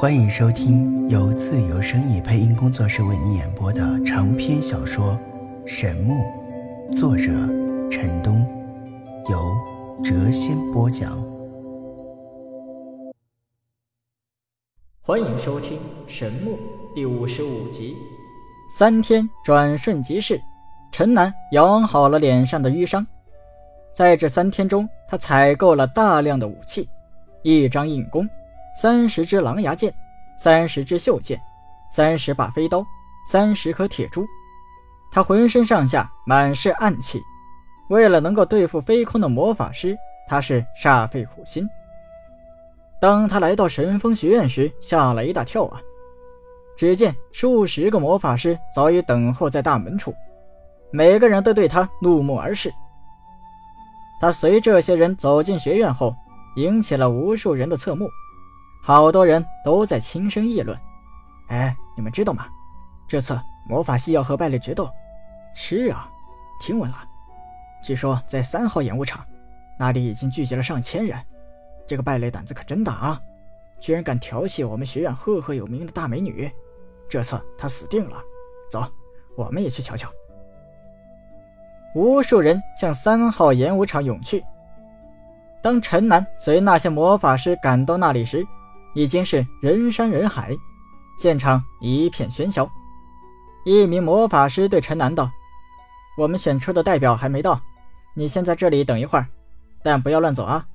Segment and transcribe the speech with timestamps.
[0.00, 5.18] 欢迎收听由自由声意配音工作室为你演播的长篇小说
[5.66, 6.14] 《神木》，
[6.96, 7.32] 作者
[7.90, 8.46] 陈东，
[9.28, 9.52] 由
[10.04, 11.10] 谪仙播讲。
[15.02, 16.52] 欢迎收听《神木》
[16.94, 17.96] 第五十五集。
[18.70, 20.40] 三天转瞬即逝，
[20.92, 23.04] 陈南养好了脸上的淤伤。
[23.92, 26.88] 在这三天中，他采购了大量的武器，
[27.42, 28.28] 一张硬弓。
[28.80, 29.92] 三十支狼牙剑，
[30.36, 31.36] 三十支袖剑，
[31.90, 32.86] 三十把飞刀，
[33.28, 34.24] 三十颗铁珠。
[35.10, 37.20] 他浑身上下满是暗器，
[37.88, 41.68] 为了能够对付飞空的魔法师，他是煞费苦心。
[43.00, 45.80] 当他来到神风学院时，吓了一大跳啊！
[46.76, 50.14] 只见数十个魔法师早已等候在大门处，
[50.92, 52.72] 每个人都对他怒目而视。
[54.20, 56.14] 他随这些人走进学院后，
[56.54, 58.08] 引起了无数人的侧目。
[58.82, 60.78] 好多人都在轻声议论
[61.48, 62.46] ：“哎，你们知道吗？
[63.06, 64.90] 这次魔法系要和败类决斗。
[65.54, 66.10] 是啊，
[66.60, 66.96] 听闻了。
[67.82, 69.24] 据说在三号演武场，
[69.78, 71.18] 那里已经聚集了上千人。
[71.86, 73.20] 这个败类胆子可真大啊，
[73.80, 76.50] 居然敢调戏我们学院赫赫有名的大美女。
[77.08, 78.22] 这次他死定了。
[78.70, 78.84] 走，
[79.36, 80.10] 我们也去瞧瞧。”
[81.94, 84.44] 无数人向三号演武场涌去。
[85.62, 88.46] 当陈南随那些魔法师赶到那里时，
[88.98, 90.56] 已经是人山人海，
[91.16, 92.68] 现场一片喧嚣。
[93.64, 95.30] 一名魔法师对陈南道
[96.18, 97.60] ：“我们选出的代表还没到，
[98.12, 99.28] 你先在这里等一会儿，
[99.84, 100.66] 但不要乱走啊，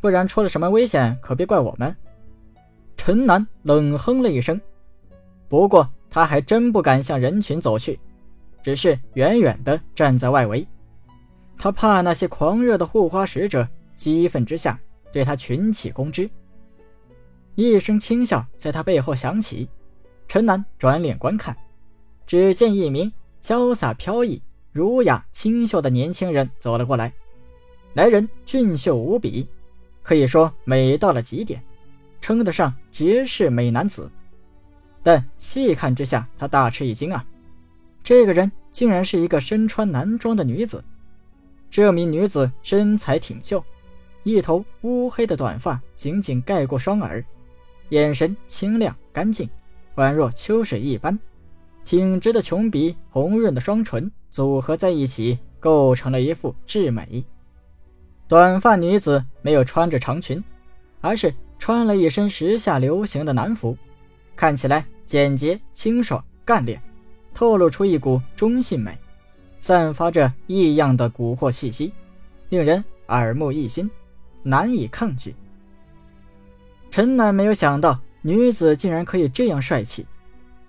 [0.00, 1.96] 不然出了什么危险可别怪我们。”
[2.96, 4.60] 陈南冷哼了一声，
[5.48, 7.98] 不过他还真不敢向人群走去，
[8.62, 10.64] 只是远远地站在外围。
[11.58, 14.78] 他怕那些狂热的护花使者激愤之下
[15.12, 16.30] 对他群起攻之。
[17.56, 19.68] 一声轻笑在他背后响起，
[20.26, 21.56] 陈南转脸观看，
[22.26, 24.42] 只见一名潇洒飘逸、
[24.72, 27.12] 儒雅清秀的年轻人走了过来。
[27.92, 29.46] 来人俊秀无比，
[30.02, 31.62] 可以说美到了极点，
[32.20, 34.10] 称得上绝世美男子。
[35.00, 37.24] 但细看之下，他大吃一惊啊！
[38.02, 40.84] 这个人竟然是一个身穿男装的女子。
[41.70, 43.64] 这名女子身材挺秀，
[44.24, 47.24] 一头乌黑的短发紧紧盖过双耳。
[47.90, 49.48] 眼神清亮干净，
[49.96, 51.18] 宛若秋水一般。
[51.84, 57.24] 挺直的琼鼻，红润的双唇组合在一起，构成了一副至美。
[58.26, 60.42] 短发女子没有穿着长裙，
[61.02, 63.76] 而是穿了一身时下流行的男服，
[64.34, 66.82] 看起来简洁清爽干练，
[67.34, 68.98] 透露出一股中性美，
[69.60, 71.92] 散发着异样的蛊惑气息，
[72.48, 73.90] 令人耳目一新，
[74.42, 75.36] 难以抗拒。
[76.94, 80.06] 陈楠没有想到，女子竟然可以这样帅气。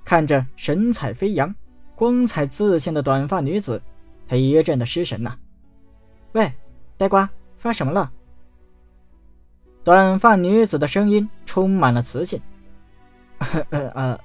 [0.04, 1.54] 看着神采飞扬、
[1.94, 3.80] 光彩自信的短发女子，
[4.28, 5.38] 他一阵的失神呐。
[6.32, 6.52] 喂，
[6.98, 8.12] 呆瓜，发什么了？
[9.84, 12.42] 短发女子的声音充满了磁性。
[13.70, 14.20] 呃呃，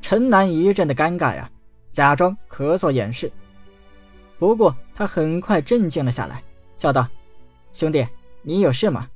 [0.00, 1.50] 陈楠一阵的尴尬呀，
[1.90, 3.30] 假装咳嗽掩饰。
[4.38, 6.42] 不过他很快镇静了下来，
[6.78, 7.06] 笑道
[7.70, 8.08] ：“兄弟，
[8.40, 9.06] 你有事吗？”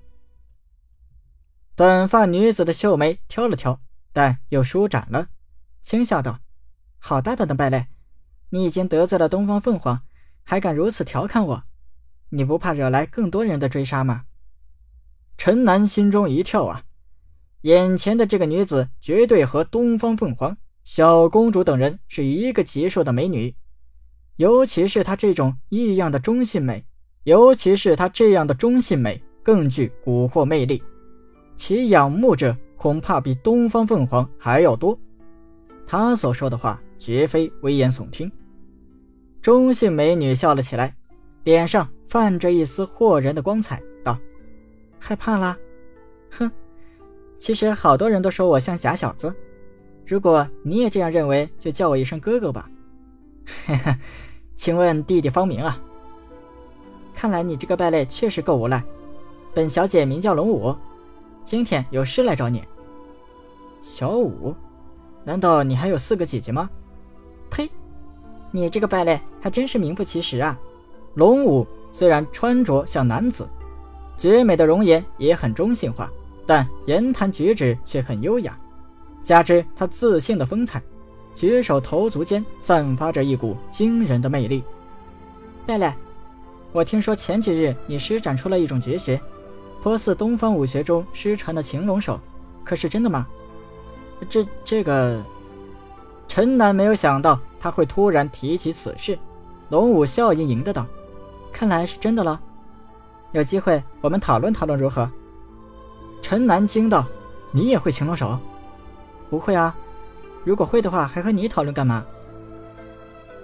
[1.76, 3.80] 短发女子的秀眉挑了挑，
[4.12, 5.26] 但又舒展了，
[5.82, 6.38] 轻笑道
[7.00, 7.86] ：“好大胆的败类！
[8.50, 10.02] 你已经得罪了东方凤凰，
[10.44, 11.64] 还敢如此调侃我？
[12.28, 14.26] 你不怕惹来更多人的追杀吗？”
[15.36, 16.84] 陈南心中一跳啊，
[17.62, 23.56] 眼前的这个女子绝对和东方凤凰、小公主等人是一个级数的美女，
[24.36, 26.86] 尤其是她这种异样的中性美，
[27.24, 30.80] 尤其是她这样的中性美更具蛊惑魅力。
[31.56, 34.98] 其仰慕者恐怕比东方凤凰还要多，
[35.86, 38.30] 他所说的话绝非危言耸听。
[39.40, 40.94] 中性美女笑了起来，
[41.44, 44.18] 脸上泛着一丝惑人的光彩，道
[44.98, 45.56] ：“害怕啦？
[46.30, 46.50] 哼，
[47.36, 49.34] 其实好多人都说我像假小子。
[50.06, 52.68] 如果你也这样认为，就叫我一声哥哥吧。
[53.66, 53.94] 嘿嘿，
[54.56, 55.80] 请问弟弟芳名啊？
[57.14, 58.82] 看来你这个败类确实够无赖。
[59.54, 60.74] 本小姐名叫龙武。”
[61.44, 62.64] 今天有事来找你，
[63.82, 64.54] 小五，
[65.24, 66.70] 难道你还有四个姐姐吗？
[67.50, 67.70] 呸！
[68.50, 70.58] 你这个败类还真是名副其实啊！
[71.14, 73.46] 龙武虽然穿着像男子，
[74.16, 76.10] 绝美的容颜也很中性化，
[76.46, 78.58] 但言谈举止却很优雅，
[79.22, 80.82] 加之他自信的风采，
[81.34, 84.64] 举手投足间散发着一股惊人的魅力。
[85.66, 85.92] 败类，
[86.72, 89.20] 我听说前几日你施展出了一种绝学。
[89.84, 92.18] 颇似东方武学中失传的擒龙手，
[92.64, 93.26] 可是真的吗？
[94.30, 95.22] 这这个，
[96.26, 99.18] 陈南没有想到他会突然提起此事。
[99.68, 100.86] 龙武笑盈盈的道
[101.52, 102.40] ：“看来是真的了，
[103.32, 105.06] 有机会我们讨论讨论如何？”
[106.22, 107.06] 陈南惊道
[107.52, 108.38] ：“你也会擒龙手？
[109.28, 109.76] 不会啊，
[110.44, 112.02] 如果会的话，还和你讨论干嘛？”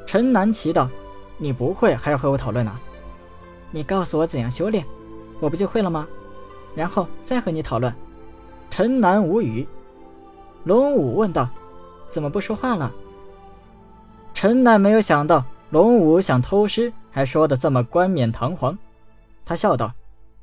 [0.08, 0.88] 陈南奇道
[1.36, 2.80] ：“你不会还要和我讨论呢？
[3.70, 4.82] 你告诉我怎样修炼，
[5.38, 6.08] 我不就会了吗？
[6.74, 7.94] 然后再和你讨论。”
[8.70, 9.66] 陈南无语。
[10.64, 11.48] 龙武问道
[12.08, 12.92] ：“怎么不说话了？”
[14.34, 15.44] 陈南没有想到。
[15.70, 18.76] 龙武想偷师，还说的这么冠冕堂皇。
[19.44, 19.94] 他笑道：“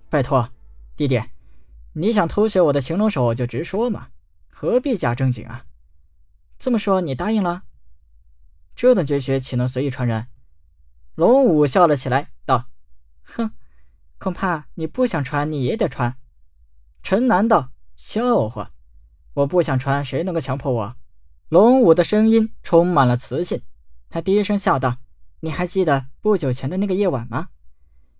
[0.10, 0.50] 拜托，
[0.96, 1.22] 弟弟，
[1.92, 4.08] 你想偷学我的擒龙手就直说嘛，
[4.50, 5.66] 何必假正经啊？
[6.58, 7.64] 这么说你答应了？
[8.74, 10.28] 这等绝学岂能随意传人？”
[11.16, 12.68] 龙武笑了起来，道
[13.24, 13.52] ：“哼，
[14.20, 16.18] 恐怕你不想传，你也得传。”
[17.04, 18.72] 陈南道：“笑话，
[19.34, 20.96] 我不想传，谁能够强迫我？”
[21.50, 23.62] 龙武的声音充满了磁性，
[24.10, 24.98] 他低声笑道。
[25.42, 27.50] 你还记得不久前的那个夜晚吗？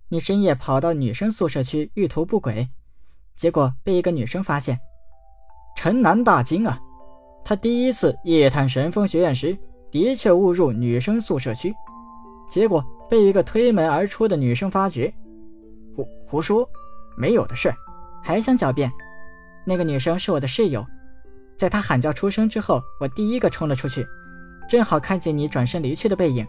[0.10, 2.70] 你深夜跑到女生宿舍去欲图不轨，
[3.36, 4.80] 结果被一个女生发现。
[5.76, 6.80] 陈南大惊啊！
[7.44, 9.58] 他第一次夜探神风学院时，
[9.92, 11.74] 的确误入女生宿舍区，
[12.48, 15.14] 结果被一个推门而出的女生发觉。
[15.98, 16.70] 胡胡说，
[17.18, 17.74] 没有的事，
[18.24, 18.92] 还想狡辩？
[19.66, 20.86] 那个女生是我的室友，
[21.58, 24.06] 在她喊叫出声之后，我第一个冲了出去，
[24.70, 26.46] 正好看见你转身离去的背影。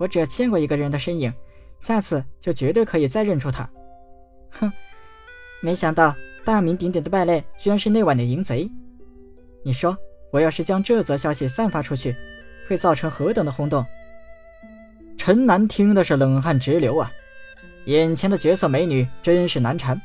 [0.00, 1.32] 我只要见过一个人的身影，
[1.80, 3.68] 下次就绝对可以再认出他。
[4.52, 4.72] 哼，
[5.60, 8.70] 没想到大名鼎鼎的败类居然是那晚的淫贼。
[9.62, 9.94] 你说，
[10.32, 12.16] 我要是将这则消息散发出去，
[12.66, 13.84] 会造成何等的轰动？
[15.18, 17.12] 陈南听的是冷汗直流啊！
[17.86, 20.00] 眼前的绝色美女真是难缠。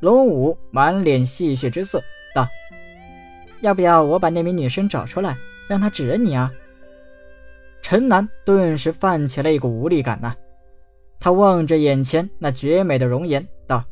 [0.00, 2.02] 龙武满脸戏谑之色
[2.34, 2.46] 道
[3.60, 5.36] ：“要不要我把那名女生找出来，
[5.68, 6.50] 让她指认你啊？”
[7.82, 10.34] 陈南顿时泛起了一股无力感呐，
[11.18, 13.84] 他望着眼前那绝美的容颜，道：“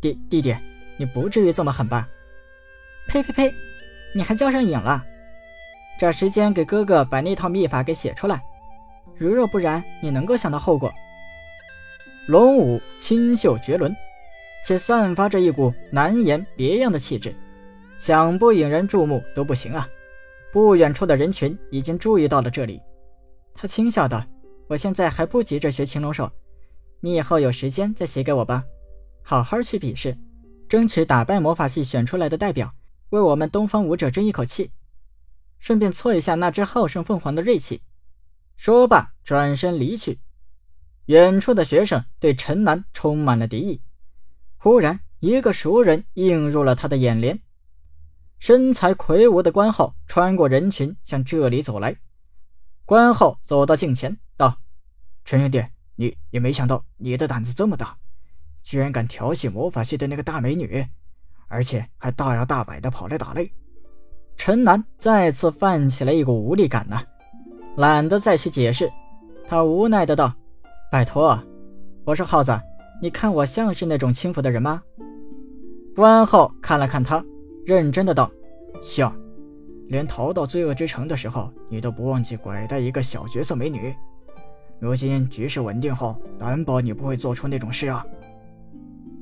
[0.00, 0.56] 弟弟弟，
[0.96, 2.08] 你不至于这么狠吧
[3.08, 3.54] ？”“呸呸呸，
[4.14, 5.04] 你还叫上瘾了？
[5.98, 8.42] 找时间给哥哥把那套秘法给写出来，
[9.16, 10.92] 如若不然，你能够想到后果。”
[12.26, 13.94] 龙武清秀绝伦，
[14.64, 17.32] 且散发着一股难言别样的气质，
[17.96, 19.88] 想不引人注目都不行啊！
[20.52, 22.80] 不远处的人群已经注意到了这里。
[23.54, 24.24] 他轻笑道
[24.66, 26.28] ：“我现在还不急着学擒龙手，
[27.00, 28.64] 你以后有时间再写给我吧。
[29.22, 30.18] 好好去比试，
[30.68, 32.74] 争取打败魔法系选出来的代表，
[33.10, 34.72] 为我们东方武者争一口气，
[35.60, 37.82] 顺便挫一下那只好胜凤凰的锐气。”
[38.58, 40.18] 说罢，转身离去。
[41.06, 43.80] 远处的学生对陈南充满了敌意。
[44.56, 47.40] 忽然，一个熟人映入了他的眼帘，
[48.38, 51.96] 身材魁梧的关浩穿过人群向这里走来。
[52.84, 54.58] 关浩走到近前，道
[55.24, 55.64] ：“陈兄弟，
[55.94, 57.96] 你也没想到你的胆子这么大，
[58.62, 60.86] 居然敢调戏魔法系的那个大美女，
[61.48, 63.50] 而且还大摇大摆的跑来打擂。”
[64.36, 67.02] 陈南再次泛起了一股无力感呐，
[67.76, 68.92] 懒得再去解释，
[69.48, 70.34] 他无奈的道
[70.90, 71.38] ：“拜托，
[72.04, 72.52] 我说耗子，
[73.02, 74.82] 你看我像是那种轻浮的人吗？”
[75.94, 77.24] 关浩看了看他，
[77.64, 78.30] 认真的道
[78.80, 79.14] ：“像。”
[79.88, 83.94] 连逃到罪恶之城的时候，你都不忘记拐带一个小角色美女。
[84.80, 88.04] 如今局势稳定后，担保你不会做出那种事啊！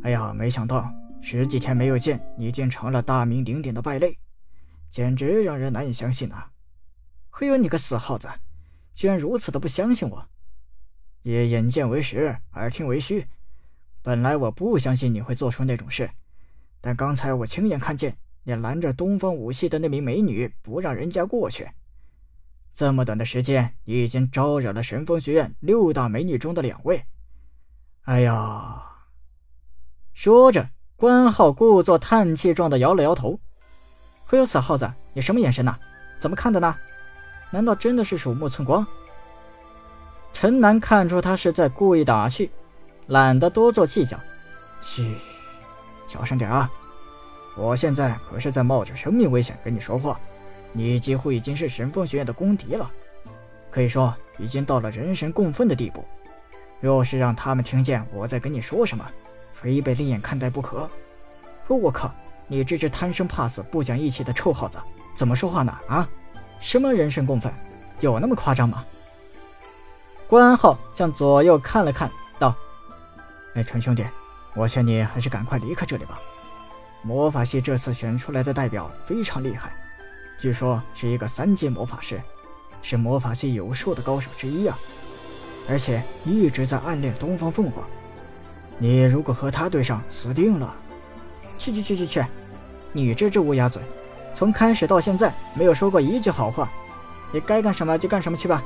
[0.03, 0.91] 哎呀，没想到
[1.21, 4.19] 十几天没有见，你竟成了大名鼎鼎的败类，
[4.91, 6.47] 简直让人难以相信呐！
[7.31, 8.29] 嘿呦，你个死耗子，
[8.95, 10.27] 居然如此的不相信我！
[11.25, 13.27] 也眼见为实，耳听为虚。
[14.03, 16.11] 本来我不相信你会做出那种事，
[16.81, 18.17] 但刚才我亲眼看见。
[18.47, 21.71] 你拦着东方武系的那名美女，不让人家过去。
[22.71, 27.07] 这么短的时间，你已经招惹了神风学院六大美女中的两位。
[28.03, 28.83] 哎呀！
[30.13, 33.41] 说着，关浩故作叹气状的摇了摇头。
[34.27, 35.79] 可有死耗子，你什么眼神呐？
[36.21, 36.77] 怎么看的呢？
[37.51, 38.87] 难道真的是鼠目寸光？
[40.35, 42.51] 陈南看出他是在故意打趣，
[43.07, 44.19] 懒得多做计较。
[44.83, 45.15] 嘘，
[46.09, 46.69] 小声点啊。
[47.57, 50.19] 我现在可是在冒着生命危险跟你说话，
[50.73, 52.91] 你几乎已经是神风学院的公敌了，
[53.71, 56.05] 可以说已经到了人神共愤的地步。
[56.81, 59.09] 若是让他们听见我在跟你说什么，
[59.53, 60.91] 非被另眼看待不可。
[61.69, 62.13] 我靠，
[62.49, 64.79] 你这只贪生怕死、不讲义气的臭耗子，
[65.15, 65.73] 怎么说话呢？
[65.89, 66.07] 啊，
[66.59, 67.51] 什么人神共愤，
[68.01, 68.85] 有那么夸张吗？
[70.29, 72.55] 关浩向左右看了看，道
[73.55, 74.05] ：“哎，陈兄弟，
[74.55, 76.19] 我劝你还是赶快离开这里吧。”
[77.03, 79.73] 魔法系这次选出来的代表非常厉害，
[80.39, 82.19] 据说是一个三阶魔法师，
[82.81, 84.79] 是魔法系有数的高手之一啊！
[85.69, 87.87] 而且一直在暗恋东方凤凰。
[88.79, 90.75] 你如果和他对上，死定了！
[91.59, 92.25] 去去去去去！
[92.93, 93.83] 你这只乌鸦嘴，
[94.35, 96.71] 从开始到现在没有说过一句好话，
[97.33, 98.65] 你该干什么就干什么去吧。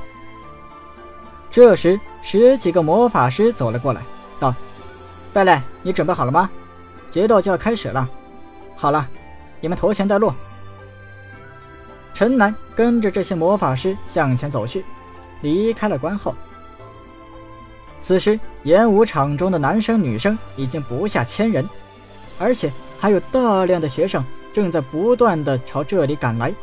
[1.51, 4.01] 这时，十几个魔法师走了过来，
[4.39, 4.53] 道
[5.33, 6.49] ：“贝莱，你准备好了吗？
[7.11, 8.07] 决斗就要开始了。”
[8.77, 9.07] 好了，
[9.59, 10.31] 你们头前带路。
[12.13, 14.85] 陈南跟着这些魔法师向前走去，
[15.41, 16.35] 离开了关后。
[18.01, 21.67] 此时，演武场中的男生女生已经不下千人，
[22.37, 26.53] 而且还有大量的学生正在不断的朝这里赶来。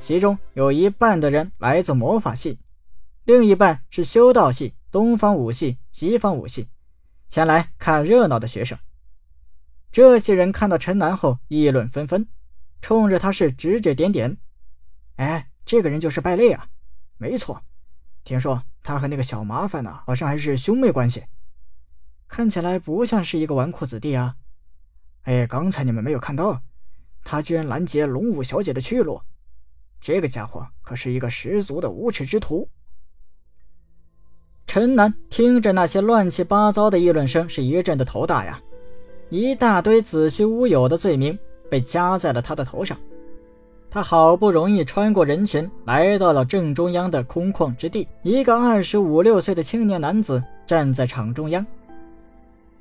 [0.00, 2.58] 其中有一半的人来自魔法系，
[3.24, 6.68] 另一半是修道系、东方武系、西方武系，
[7.28, 8.78] 前来看热闹的学生。
[9.92, 12.26] 这些人看到陈南后议论纷纷，
[12.80, 14.38] 冲着他是指指点点。
[15.16, 16.68] 哎，这个人就是败类啊！
[17.18, 17.62] 没错，
[18.24, 21.24] 听说他和那个小麻烦呢，好像还是兄妹关系，
[22.26, 24.36] 看起来不像是一个纨绔子弟啊。
[25.22, 26.62] 哎，刚才你们没有看到，
[27.22, 29.20] 他居然拦截龙武小姐的去路，
[30.00, 32.70] 这个家伙可是一个十足的无耻之徒。
[34.70, 38.62] 陈南听着那些乱七八糟的议论声，是一阵的头大呀。
[39.28, 41.36] 一大堆子虚乌有的罪名
[41.68, 42.96] 被加在了他的头上，
[43.90, 48.06] 他好不容易穿过人群，来到了正中央的空旷之地。
[48.22, 51.66] 一个二十五六岁的青年男子站在场中央，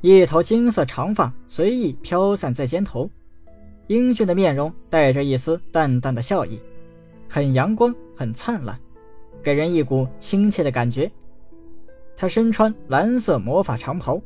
[0.01, 3.10] 一头金色长发随意飘散在肩头，
[3.88, 6.62] 英俊的面容带着一丝淡淡的笑意，
[7.27, 8.77] 很阳光，很灿烂，
[9.41, 11.12] 给人一股亲切的感觉。
[12.19, 14.21] 他身穿蓝色魔法长袍。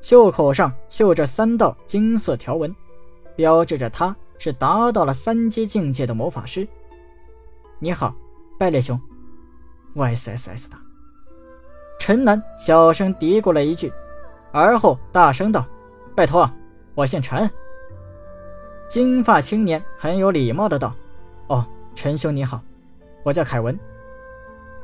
[0.00, 2.72] 袖口上绣着三道金色条纹，
[3.34, 6.68] 标志着他是达到了三阶境界的魔法师。
[7.80, 8.14] 你好，
[8.56, 9.00] 败类兄
[9.94, 10.76] Y S S S 的。
[11.98, 13.92] 陈南小声嘀咕了一句，
[14.52, 15.66] 而后大声道
[16.14, 16.48] ：“拜托，
[16.94, 17.50] 我姓陈。”
[18.88, 20.94] 金发青年很有礼貌的道
[21.48, 22.62] ：“哦，陈兄你好，
[23.24, 23.76] 我叫凯文。”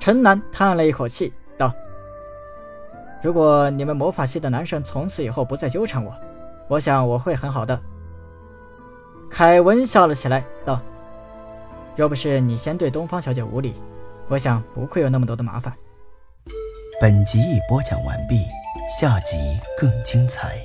[0.00, 1.72] 陈南叹了一口气道。
[3.22, 6.14] 如果你们魔法系的男生从此以后不再纠缠我，
[6.68, 7.78] 我想我会很好的。
[9.30, 10.80] 凯文笑了起来，道
[11.96, 13.74] ：“若不是你先对东方小姐无礼，
[14.28, 15.72] 我想不会有那么多的麻烦。”
[17.00, 18.44] 本集已播讲完毕，
[18.98, 19.36] 下集
[19.78, 20.56] 更精彩。